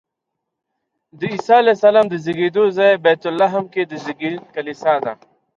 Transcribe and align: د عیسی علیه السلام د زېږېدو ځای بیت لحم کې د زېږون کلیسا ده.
د 1.19 1.21
عیسی 1.33 1.53
علیه 1.61 1.75
السلام 1.77 2.05
د 2.09 2.15
زېږېدو 2.25 2.63
ځای 2.77 2.91
بیت 3.03 3.23
لحم 3.39 3.65
کې 3.73 3.81
د 3.85 3.93
زېږون 4.03 4.35
کلیسا 4.55 4.93
ده. 5.05 5.13